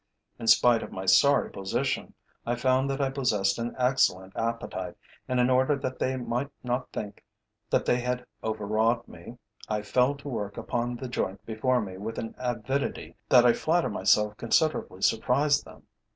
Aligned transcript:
In 0.39 0.47
spite 0.47 0.81
of 0.81 0.91
my 0.91 1.05
sorry 1.05 1.51
position, 1.51 2.15
I 2.43 2.55
found 2.55 2.89
that 2.89 2.99
I 2.99 3.11
possessed 3.11 3.59
an 3.59 3.75
excellent 3.77 4.35
appetite 4.35 4.95
and, 5.27 5.39
in 5.39 5.47
order 5.51 5.75
that 5.75 5.99
they 5.99 6.17
might 6.17 6.49
not 6.63 6.91
think 6.91 7.23
that 7.69 7.85
they 7.85 7.99
had 7.99 8.25
overawed 8.41 9.07
me, 9.07 9.37
I 9.69 9.83
fell 9.83 10.15
to 10.15 10.27
work 10.27 10.57
upon 10.57 10.95
the 10.95 11.07
joint 11.07 11.45
before 11.45 11.81
me 11.81 11.99
with 11.99 12.17
an 12.17 12.33
avidity 12.39 13.15
that 13.29 13.45
I 13.45 13.53
flatter 13.53 13.89
myself 13.91 14.35
considerably 14.37 15.03
surprised 15.03 15.65
them. 15.65 15.83